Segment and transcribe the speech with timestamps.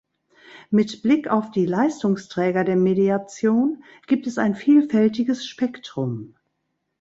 [0.71, 6.33] Mit Blick auf die Leistungsträger der Mediation gibt es ein vielfältiges Spektrum.